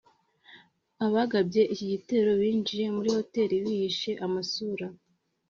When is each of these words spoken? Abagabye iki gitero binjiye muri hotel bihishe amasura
Abagabye 1.05 1.61
iki 1.73 1.85
gitero 1.91 2.29
binjiye 2.41 2.85
muri 2.95 3.09
hotel 3.15 3.49
bihishe 3.63 4.11
amasura 4.25 4.85